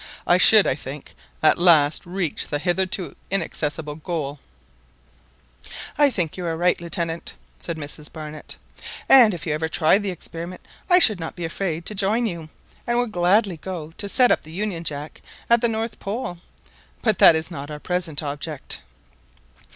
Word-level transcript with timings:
I 0.25 0.39
should, 0.39 0.65
I 0.65 0.73
think, 0.73 1.13
at 1.43 1.59
last 1.59 2.07
reach 2.07 2.47
the 2.47 2.57
hitherto 2.57 3.15
inaccessible 3.29 3.93
goal!" 3.97 4.39
"I 5.99 6.09
think 6.09 6.35
you 6.37 6.45
are 6.47 6.57
right, 6.57 6.81
Lieutenant," 6.81 7.35
said 7.59 7.77
Mrs 7.77 8.11
Barnett; 8.11 8.55
"and 9.07 9.31
if 9.31 9.45
ever 9.45 9.65
you 9.67 9.69
try 9.69 9.99
the 9.99 10.09
experiment, 10.09 10.61
I 10.89 10.97
should 10.97 11.19
not 11.19 11.35
be 11.35 11.45
afraid 11.45 11.85
to 11.85 11.93
join 11.93 12.25
you, 12.25 12.49
and 12.87 12.97
would 12.97 13.11
gladly 13.11 13.57
go 13.57 13.91
to 13.99 14.09
set 14.09 14.31
up 14.31 14.41
the 14.41 14.51
Union 14.51 14.83
Jack 14.83 15.21
at 15.51 15.61
the 15.61 15.67
North 15.67 15.99
Pole. 15.99 16.39
But 17.03 17.19
that 17.19 17.35
is 17.35 17.51
not 17.51 17.69
our 17.69 17.79
present 17.79 18.23
object." 18.23 18.79